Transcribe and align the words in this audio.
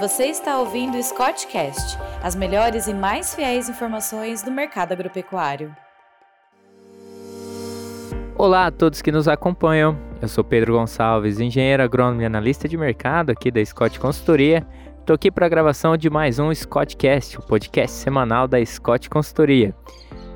Você 0.00 0.24
está 0.24 0.58
ouvindo 0.58 0.96
o 0.96 1.02
Scottcast, 1.02 1.98
as 2.22 2.34
melhores 2.34 2.86
e 2.86 2.94
mais 2.94 3.34
fiéis 3.34 3.68
informações 3.68 4.42
do 4.42 4.50
mercado 4.50 4.92
agropecuário. 4.92 5.76
Olá 8.34 8.64
a 8.64 8.70
todos 8.70 9.02
que 9.02 9.12
nos 9.12 9.28
acompanham. 9.28 9.98
Eu 10.22 10.26
sou 10.26 10.42
Pedro 10.42 10.72
Gonçalves, 10.72 11.38
engenheiro 11.38 11.82
agrônomo 11.82 12.22
e 12.22 12.24
analista 12.24 12.66
de 12.66 12.78
mercado 12.78 13.28
aqui 13.28 13.50
da 13.50 13.62
Scott 13.62 14.00
Consultoria. 14.00 14.66
Estou 15.00 15.12
aqui 15.12 15.30
para 15.30 15.44
a 15.44 15.50
gravação 15.50 15.94
de 15.98 16.08
mais 16.08 16.38
um 16.38 16.54
Scottcast, 16.54 17.38
o 17.38 17.42
podcast 17.42 17.94
semanal 17.94 18.48
da 18.48 18.64
Scott 18.64 19.10
Consultoria. 19.10 19.74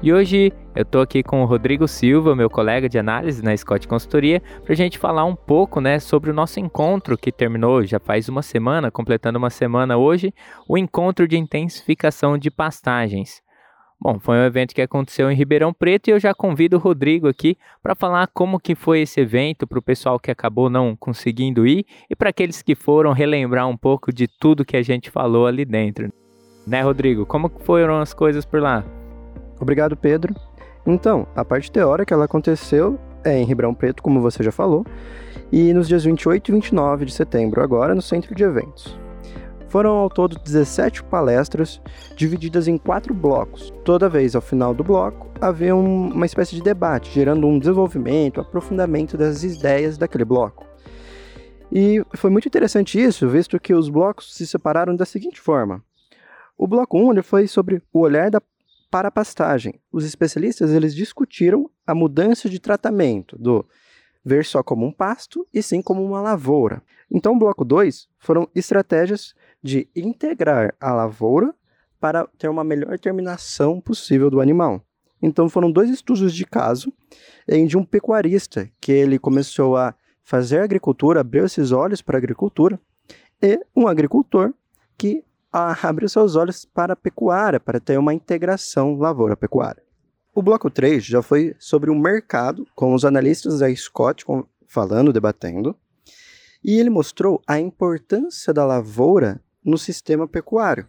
E 0.03 0.13
hoje 0.13 0.53
eu 0.75 0.83
estou 0.83 1.01
aqui 1.01 1.23
com 1.23 1.43
o 1.43 1.47
Rodrigo 1.47 1.89
Silva, 1.89 2.35
meu 2.35 2.51
colega 2.51 2.89
de 2.89 2.99
análise 2.99 3.43
na 3.43 3.57
Scott 3.57 3.89
Consultoria, 3.89 4.43
para 4.63 4.73
a 4.73 4.77
gente 4.77 4.99
falar 4.99 5.25
um 5.25 5.35
pouco 5.35 5.81
né, 5.81 5.99
sobre 5.99 6.31
o 6.31 6.35
nosso 6.35 6.61
encontro 6.61 7.17
que 7.17 7.33
terminou 7.33 7.85
já 7.85 7.99
faz 7.99 8.29
uma 8.29 8.43
semana, 8.43 8.91
completando 8.91 9.39
uma 9.39 9.51
semana 9.51 9.97
hoje, 9.97 10.35
o 10.69 10.77
encontro 10.77 11.27
de 11.27 11.39
intensificação 11.39 12.37
de 12.37 12.51
pastagens. 12.51 13.43
Bom, 14.01 14.19
foi 14.21 14.37
um 14.37 14.45
evento 14.45 14.75
que 14.75 14.83
aconteceu 14.83 15.31
em 15.31 15.35
Ribeirão 15.35 15.73
Preto 15.73 16.09
e 16.09 16.11
eu 16.11 16.21
já 16.21 16.35
convido 16.35 16.77
o 16.77 16.81
Rodrigo 16.81 17.27
aqui 17.27 17.57
para 17.83 17.95
falar 17.95 18.27
como 18.27 18.61
que 18.61 18.75
foi 18.75 19.01
esse 19.01 19.21
evento 19.21 19.67
para 19.67 19.79
o 19.79 19.83
pessoal 19.83 20.21
que 20.21 20.31
acabou 20.31 20.69
não 20.69 20.95
conseguindo 20.95 21.67
ir 21.67 21.87
e 22.11 22.15
para 22.15 22.29
aqueles 22.29 22.61
que 22.61 22.75
foram 22.75 23.13
relembrar 23.13 23.67
um 23.67 23.77
pouco 23.77 24.13
de 24.13 24.29
tudo 24.29 24.65
que 24.65 24.77
a 24.77 24.83
gente 24.83 25.11
falou 25.11 25.47
ali 25.47 25.65
dentro. 25.65 26.13
Né, 26.67 26.83
Rodrigo? 26.83 27.25
Como 27.25 27.51
foram 27.61 28.01
as 28.01 28.13
coisas 28.13 28.45
por 28.45 28.61
lá? 28.61 28.85
Obrigado, 29.61 29.97
Pedro. 29.97 30.35
Então, 30.87 31.27
a 31.35 31.45
parte 31.45 31.71
teórica 31.71 32.15
ela 32.15 32.27
aconteceu 32.27 32.99
é, 33.25 33.39
em 33.39 33.45
Ribeirão 33.45 33.75
Preto, 33.75 34.03
como 34.03 34.21
você 34.21 34.43
já 34.43 34.53
falou, 34.53 34.85
e 35.51 35.73
nos 35.73 35.89
dias 35.89 36.05
28 36.05 36.51
e 36.51 36.53
29 36.53 37.07
de 37.07 37.13
setembro, 37.13 37.63
agora 37.63 37.95
no 37.95 38.03
centro 38.03 38.35
de 38.35 38.45
eventos. 38.45 38.99
Foram 39.69 39.91
ao 39.97 40.11
todo 40.11 40.39
17 40.39 41.03
palestras, 41.05 41.81
divididas 42.15 42.69
em 42.69 42.79
quatro 42.79 43.13
blocos. 43.13 43.73
Toda 43.85 44.09
vez 44.09 44.37
ao 44.37 44.43
final 44.43 44.73
do 44.73 44.85
bloco, 44.85 45.29
havia 45.41 45.75
um, 45.75 46.13
uma 46.13 46.27
espécie 46.27 46.55
de 46.55 46.63
debate, 46.63 47.11
gerando 47.11 47.47
um 47.47 47.59
desenvolvimento, 47.59 48.41
aprofundamento 48.41 49.17
das 49.17 49.43
ideias 49.43 49.99
daquele 49.99 50.25
bloco. 50.25 50.65
E 51.73 52.05
foi 52.15 52.31
muito 52.31 52.47
interessante 52.47 53.03
isso, 53.03 53.29
visto 53.29 53.59
que 53.59 53.75
os 53.75 53.89
blocos 53.89 54.33
se 54.37 54.47
separaram 54.47 54.95
da 54.95 55.05
seguinte 55.05 55.41
forma. 55.41 55.83
O 56.57 56.69
bloco 56.69 56.97
1 56.97 57.13
ele 57.13 57.23
foi 57.23 57.49
sobre 57.49 57.83
o 57.93 57.99
olhar 57.99 58.31
da 58.31 58.41
para 58.95 59.09
a 59.09 59.11
pastagem. 59.11 59.81
Os 59.91 60.05
especialistas 60.05 60.71
eles 60.71 60.95
discutiram 60.95 61.69
a 61.85 61.93
mudança 61.97 62.49
de 62.49 62.61
tratamento 62.61 63.37
do 63.37 63.67
ver 64.25 64.45
só 64.45 64.63
como 64.63 64.87
um 64.87 64.93
pasto 64.93 65.45
e 65.53 65.61
sim 65.61 65.83
como 65.83 66.01
uma 66.05 66.21
lavoura. 66.21 66.81
Então, 67.11 67.33
o 67.33 67.39
bloco 67.41 67.65
2 67.65 68.09
foram 68.21 68.49
estratégias 68.55 69.35
de 69.61 69.89
integrar 69.97 70.77
a 70.81 70.95
lavoura 70.95 71.53
para 71.99 72.25
ter 72.39 72.49
uma 72.49 72.63
melhor 72.63 72.97
terminação 72.97 73.81
possível 73.81 74.31
do 74.31 74.41
animal. 74.41 74.81
Então, 75.21 75.49
foram 75.49 75.73
dois 75.73 75.91
estudos 75.91 76.33
de 76.33 76.47
caso 76.47 76.93
em 77.49 77.67
de 77.67 77.77
um 77.77 77.85
pecuarista 77.85 78.71
que 78.81 78.93
ele 78.93 79.19
começou 79.19 79.77
a 79.77 79.93
fazer 80.23 80.61
agricultura, 80.61 81.19
abriu 81.19 81.45
esses 81.47 81.73
olhos 81.73 82.01
para 82.01 82.17
a 82.17 82.21
agricultura, 82.21 82.79
e 83.43 83.59
um 83.75 83.89
agricultor 83.89 84.55
que 84.97 85.25
abre 85.55 86.09
seus 86.09 86.35
olhos 86.35 86.65
para 86.65 86.95
a 86.95 86.97
pecuária, 86.97 87.61
para 87.61 87.79
ter 87.79 87.97
uma 87.97 88.13
integração 88.13 88.97
lavoura-pecuária. 88.97 89.83
O 90.35 90.43
bloco 90.43 90.69
3 90.69 91.05
já 91.05 91.23
foi 91.23 91.55
sobre 91.61 91.91
o 91.91 91.95
mercado, 91.95 92.67
com 92.75 92.93
os 92.93 93.05
analistas 93.05 93.61
da 93.61 93.73
Scott 93.73 94.25
falando, 94.67 95.13
debatendo, 95.13 95.77
e 96.63 96.81
ele 96.81 96.91
mostrou 96.91 97.41
a 97.47 97.61
importância 97.61 98.53
da 98.53 98.67
lavoura 98.67 99.41
no 99.65 99.79
sistema 99.79 100.27
pecuário. 100.27 100.89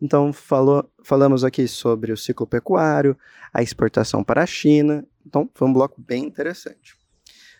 Então, 0.00 0.32
falou, 0.32 0.90
falamos 1.04 1.44
aqui 1.44 1.68
sobre 1.68 2.10
o 2.10 2.16
ciclo 2.16 2.46
pecuário, 2.46 3.18
a 3.52 3.62
exportação 3.62 4.24
para 4.24 4.42
a 4.42 4.46
China. 4.46 5.06
Então, 5.26 5.50
foi 5.52 5.68
um 5.68 5.72
bloco 5.72 6.00
bem 6.00 6.24
interessante. 6.24 6.96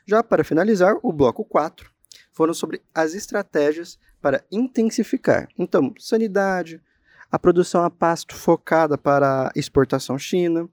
Já 0.06 0.22
para 0.22 0.42
finalizar, 0.42 0.97
o 1.03 1.12
bloco 1.12 1.44
4 1.44 1.91
foram 2.32 2.54
sobre 2.54 2.80
as 2.94 3.14
estratégias 3.14 3.98
para 4.26 4.42
intensificar. 4.50 5.47
Então, 5.56 5.94
sanidade, 6.00 6.82
a 7.31 7.38
produção 7.38 7.84
a 7.84 7.91
pasto 7.91 8.34
focada 8.34 8.98
para 8.98 9.53
exportação 9.54 10.19
China, 10.19 10.69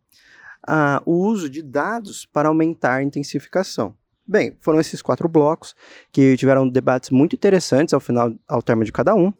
a, 0.68 1.04
o 1.06 1.12
uso 1.12 1.48
de 1.48 1.62
dados 1.62 2.26
para 2.26 2.50
aumentar 2.50 2.96
a 2.96 3.04
intensificação. 3.04 3.94
Bem, 4.26 4.58
foram 4.60 4.80
esses 4.80 5.04
quatro 5.04 5.30
blocos 5.30 5.76
que 6.12 6.36
tiveram 6.36 6.68
debates 6.68 7.12
muito 7.12 7.36
interessantes 7.36 7.94
ao 7.94 8.00
final, 8.00 8.34
ao 8.48 8.64
termo 8.64 8.84
de 8.84 8.92
cada 8.92 9.14
um. 9.14 9.32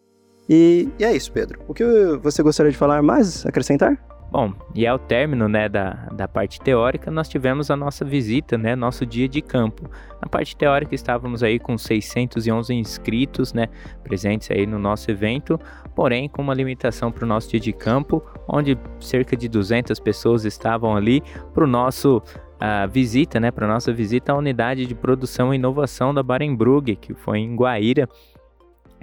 E, 0.48 0.88
e 1.00 1.04
é 1.04 1.16
isso, 1.16 1.32
Pedro. 1.32 1.60
O 1.68 1.74
que 1.74 1.84
você 2.22 2.44
gostaria 2.44 2.72
de 2.72 2.78
falar 2.78 3.02
mais, 3.02 3.44
acrescentar? 3.48 3.98
Bom, 4.34 4.52
e 4.74 4.88
ao 4.88 4.98
término 4.98 5.48
né, 5.48 5.70
da, 5.70 5.92
da 6.12 6.28
parte 6.28 6.60
teórica, 6.60 7.12
nós 7.12 7.30
tivemos 7.30 7.70
a 7.70 7.76
nossa 7.76 8.04
visita, 8.04 8.58
né, 8.58 8.76
nosso 8.76 9.06
dia 9.06 9.30
de 9.30 9.44
campo. 9.44 9.88
Na 10.20 10.28
parte 10.28 10.58
teórica, 10.58 10.96
estávamos 10.96 11.44
aí 11.44 11.60
com 11.60 11.78
611 11.78 12.74
inscritos 12.74 13.54
né, 13.54 13.68
presentes 14.04 14.50
aí 14.50 14.66
no 14.66 14.80
nosso 14.80 15.12
evento, 15.12 15.60
porém 15.94 16.28
com 16.28 16.42
uma 16.42 16.56
limitação 16.56 17.12
para 17.12 17.26
o 17.26 17.28
nosso 17.28 17.52
dia 17.52 17.60
de 17.60 17.72
campo, 17.72 18.24
onde 18.48 18.76
cerca 19.00 19.38
de 19.38 19.48
200 19.48 20.00
pessoas 20.00 20.46
estavam 20.46 20.96
ali 20.96 21.22
para 21.54 21.64
o 21.64 21.68
nosso 21.68 22.20
a 22.60 22.88
visita, 22.88 23.40
né, 23.40 23.52
para 23.52 23.68
nossa 23.68 23.94
visita 23.94 24.32
à 24.32 24.36
unidade 24.36 24.88
de 24.88 24.96
produção 24.96 25.54
e 25.54 25.58
inovação 25.58 26.14
da 26.14 26.24
Barenbrug, 26.24 26.96
que 26.96 27.14
foi 27.14 27.40
em 27.40 27.56
Guaíra, 27.56 28.08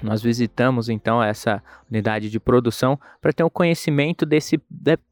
nós 0.03 0.23
visitamos 0.23 0.89
então 0.89 1.23
essa 1.23 1.63
unidade 1.91 2.31
de 2.31 2.41
produção 2.41 2.99
para 3.21 3.33
ter 3.33 3.45
um 3.45 3.51
conhecimento 3.51 4.25
desse 4.25 4.61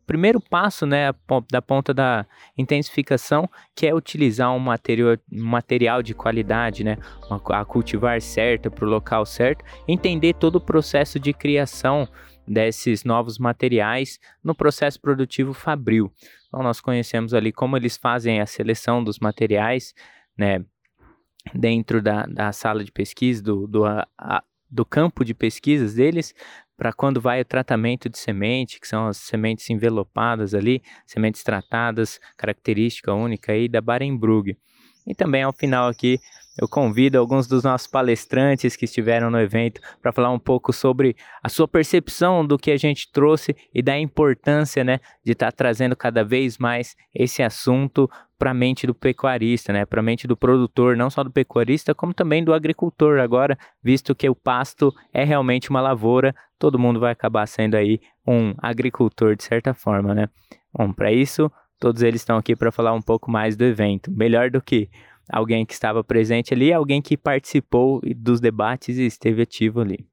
primeiro 0.06 0.40
passo 0.40 0.86
né, 0.86 1.12
da 1.50 1.60
ponta 1.60 1.92
da 1.92 2.26
intensificação, 2.56 3.48
que 3.74 3.86
é 3.86 3.94
utilizar 3.94 4.50
um 4.54 4.58
material, 4.58 5.16
um 5.32 5.44
material 5.44 6.02
de 6.02 6.14
qualidade, 6.14 6.84
né, 6.84 6.96
a 7.50 7.64
cultivar 7.64 8.20
certo 8.22 8.70
para 8.70 8.86
o 8.86 8.88
local 8.88 9.26
certo, 9.26 9.64
entender 9.86 10.34
todo 10.34 10.56
o 10.56 10.60
processo 10.60 11.20
de 11.20 11.32
criação 11.32 12.08
desses 12.46 13.04
novos 13.04 13.38
materiais 13.38 14.18
no 14.42 14.54
processo 14.54 14.98
produtivo 15.00 15.52
fabril. 15.52 16.10
Então 16.48 16.62
nós 16.62 16.80
conhecemos 16.80 17.34
ali 17.34 17.52
como 17.52 17.76
eles 17.76 17.98
fazem 17.98 18.40
a 18.40 18.46
seleção 18.46 19.04
dos 19.04 19.18
materiais, 19.18 19.94
né, 20.36 20.64
dentro 21.54 22.00
da, 22.00 22.24
da 22.26 22.52
sala 22.52 22.82
de 22.82 22.90
pesquisa, 22.90 23.42
do, 23.42 23.66
do 23.66 23.84
a, 23.84 24.06
do 24.70 24.84
campo 24.84 25.24
de 25.24 25.34
pesquisas 25.34 25.94
deles 25.94 26.34
para 26.76 26.92
quando 26.92 27.20
vai 27.20 27.40
o 27.40 27.44
tratamento 27.44 28.08
de 28.08 28.18
semente, 28.18 28.80
que 28.80 28.86
são 28.86 29.08
as 29.08 29.16
sementes 29.16 29.68
envelopadas 29.68 30.54
ali, 30.54 30.80
sementes 31.06 31.42
tratadas, 31.42 32.20
característica 32.36 33.12
única 33.12 33.52
aí 33.52 33.68
da 33.68 33.80
Barenbrug. 33.80 34.56
E 35.06 35.14
também 35.14 35.42
ao 35.42 35.52
final 35.52 35.88
aqui 35.88 36.20
eu 36.60 36.68
convido 36.68 37.18
alguns 37.18 37.46
dos 37.46 37.62
nossos 37.62 37.86
palestrantes 37.86 38.74
que 38.74 38.84
estiveram 38.84 39.30
no 39.30 39.40
evento 39.40 39.80
para 40.02 40.12
falar 40.12 40.30
um 40.30 40.38
pouco 40.38 40.72
sobre 40.72 41.16
a 41.42 41.48
sua 41.48 41.68
percepção 41.68 42.44
do 42.44 42.58
que 42.58 42.72
a 42.72 42.76
gente 42.76 43.10
trouxe 43.12 43.56
e 43.72 43.80
da 43.80 43.98
importância, 43.98 44.82
né, 44.82 44.98
de 45.24 45.32
estar 45.32 45.46
tá 45.46 45.52
trazendo 45.52 45.94
cada 45.94 46.24
vez 46.24 46.58
mais 46.58 46.96
esse 47.14 47.42
assunto 47.42 48.10
para 48.36 48.50
a 48.50 48.54
mente 48.54 48.86
do 48.86 48.94
pecuarista, 48.94 49.72
né, 49.72 49.86
para 49.86 50.00
a 50.00 50.02
mente 50.02 50.26
do 50.26 50.36
produtor, 50.36 50.96
não 50.96 51.10
só 51.10 51.22
do 51.22 51.30
pecuarista, 51.30 51.94
como 51.94 52.12
também 52.12 52.42
do 52.42 52.52
agricultor 52.52 53.20
agora, 53.20 53.56
visto 53.82 54.14
que 54.14 54.28
o 54.28 54.34
pasto 54.34 54.92
é 55.12 55.24
realmente 55.24 55.70
uma 55.70 55.80
lavoura, 55.80 56.34
todo 56.58 56.78
mundo 56.78 56.98
vai 56.98 57.12
acabar 57.12 57.46
sendo 57.46 57.76
aí 57.76 58.00
um 58.26 58.54
agricultor 58.58 59.36
de 59.36 59.44
certa 59.44 59.72
forma, 59.72 60.14
né? 60.14 60.28
Bom, 60.76 60.92
para 60.92 61.12
isso, 61.12 61.50
todos 61.78 62.02
eles 62.02 62.20
estão 62.20 62.36
aqui 62.36 62.54
para 62.54 62.70
falar 62.70 62.92
um 62.92 63.00
pouco 63.00 63.30
mais 63.30 63.56
do 63.56 63.64
evento. 63.64 64.10
Melhor 64.10 64.50
do 64.50 64.60
que 64.60 64.90
alguém 65.28 65.66
que 65.66 65.72
estava 65.72 66.02
presente 66.02 66.54
ali, 66.54 66.72
alguém 66.72 67.02
que 67.02 67.16
participou 67.16 68.00
dos 68.16 68.40
debates 68.40 68.96
e 68.96 69.06
esteve 69.06 69.42
ativo 69.42 69.80
ali. 69.80 70.06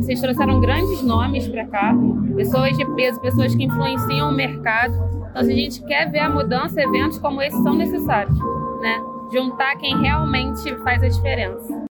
Vocês 0.00 0.20
trouxeram 0.20 0.60
grandes 0.60 1.02
nomes 1.02 1.46
para 1.46 1.66
cá, 1.68 1.94
pessoas 2.34 2.76
de 2.76 2.84
peso, 2.94 3.20
pessoas 3.20 3.54
que 3.54 3.62
influenciam 3.62 4.30
o 4.30 4.34
mercado. 4.34 4.94
Então, 5.30 5.44
se 5.44 5.52
a 5.52 5.54
gente 5.54 5.84
quer 5.86 6.10
ver 6.10 6.20
a 6.20 6.28
mudança, 6.28 6.82
eventos 6.82 7.18
como 7.18 7.40
esse 7.40 7.62
são 7.62 7.74
necessários, 7.74 8.36
né? 8.80 9.00
Juntar 9.32 9.76
quem 9.76 10.00
realmente 10.00 10.74
faz 10.82 11.02
a 11.02 11.08
diferença. 11.08 11.86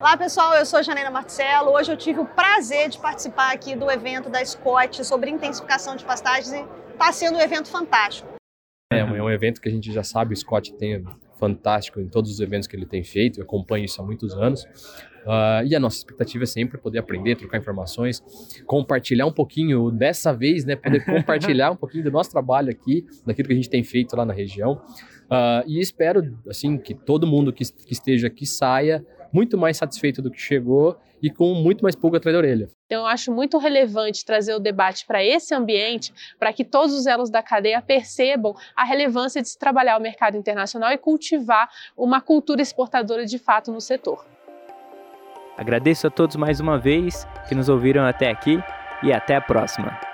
Olá 0.00 0.16
pessoal, 0.16 0.54
eu 0.54 0.66
sou 0.66 0.82
Janena 0.82 1.12
Marcelo. 1.12 1.70
Hoje 1.70 1.92
eu 1.92 1.96
tive 1.96 2.18
o 2.18 2.26
prazer 2.26 2.88
de 2.88 2.98
participar 2.98 3.52
aqui 3.52 3.76
do 3.76 3.88
evento 3.88 4.28
da 4.28 4.44
Scott 4.44 5.04
sobre 5.04 5.30
intensificação 5.30 5.94
de 5.94 6.04
pastagens 6.04 6.52
e 6.52 6.66
está 6.90 7.12
sendo 7.12 7.38
um 7.38 7.40
evento 7.40 7.68
fantástico. 7.68 8.28
É 8.92 9.04
um, 9.04 9.14
é 9.14 9.22
um 9.22 9.30
evento 9.30 9.60
que 9.60 9.68
a 9.68 9.72
gente 9.72 9.92
já 9.92 10.02
sabe, 10.02 10.34
o 10.34 10.36
Scott 10.36 10.74
tem 10.74 11.04
fantástico 11.38 12.00
em 12.00 12.08
todos 12.08 12.30
os 12.30 12.40
eventos 12.40 12.68
que 12.68 12.76
ele 12.76 12.86
tem 12.86 13.02
feito, 13.02 13.40
eu 13.40 13.44
acompanho 13.44 13.84
isso 13.84 14.00
há 14.00 14.04
muitos 14.04 14.34
anos. 14.34 14.64
Uh, 15.22 15.64
e 15.64 15.76
a 15.76 15.78
nossa 15.78 15.98
expectativa 15.98 16.42
é 16.42 16.46
sempre 16.46 16.78
poder 16.78 16.98
aprender, 16.98 17.36
trocar 17.36 17.58
informações, 17.58 18.20
compartilhar 18.66 19.26
um 19.26 19.32
pouquinho, 19.32 19.90
dessa 19.90 20.32
vez, 20.32 20.64
né, 20.64 20.74
poder 20.74 21.04
compartilhar 21.06 21.70
um 21.70 21.76
pouquinho 21.76 22.04
do 22.04 22.10
nosso 22.10 22.30
trabalho 22.30 22.70
aqui, 22.70 23.04
daquilo 23.24 23.46
que 23.46 23.52
a 23.52 23.56
gente 23.56 23.70
tem 23.70 23.84
feito 23.84 24.16
lá 24.16 24.24
na 24.24 24.32
região. 24.32 24.82
Uh, 25.24 25.62
e 25.66 25.80
espero, 25.80 26.36
assim, 26.48 26.76
que 26.76 26.94
todo 26.94 27.26
mundo 27.26 27.52
que, 27.52 27.64
que 27.64 27.92
esteja 27.92 28.26
aqui 28.26 28.44
saia 28.44 29.04
muito 29.32 29.56
mais 29.56 29.76
satisfeito 29.76 30.20
do 30.20 30.30
que 30.30 30.40
chegou 30.40 30.96
e 31.22 31.30
com 31.30 31.54
muito 31.54 31.82
mais 31.82 31.94
pulga 31.94 32.18
atrás 32.18 32.34
da 32.34 32.38
orelha. 32.38 32.68
Então, 32.92 33.04
eu 33.04 33.06
acho 33.06 33.32
muito 33.32 33.56
relevante 33.56 34.22
trazer 34.22 34.54
o 34.54 34.58
debate 34.58 35.06
para 35.06 35.24
esse 35.24 35.54
ambiente, 35.54 36.12
para 36.38 36.52
que 36.52 36.62
todos 36.62 36.94
os 36.94 37.06
elos 37.06 37.30
da 37.30 37.42
cadeia 37.42 37.80
percebam 37.80 38.54
a 38.76 38.84
relevância 38.84 39.40
de 39.40 39.48
se 39.48 39.58
trabalhar 39.58 39.96
o 39.96 40.00
mercado 40.02 40.36
internacional 40.36 40.92
e 40.92 40.98
cultivar 40.98 41.70
uma 41.96 42.20
cultura 42.20 42.60
exportadora 42.60 43.24
de 43.24 43.38
fato 43.38 43.72
no 43.72 43.80
setor. 43.80 44.26
Agradeço 45.56 46.06
a 46.06 46.10
todos 46.10 46.36
mais 46.36 46.60
uma 46.60 46.78
vez 46.78 47.26
que 47.48 47.54
nos 47.54 47.70
ouviram 47.70 48.04
até 48.04 48.28
aqui 48.28 48.62
e 49.02 49.10
até 49.10 49.36
a 49.36 49.40
próxima. 49.40 50.11